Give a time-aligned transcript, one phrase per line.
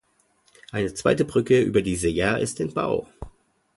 [0.71, 3.07] Eine zweite Brücke über die Seja ist im Bau.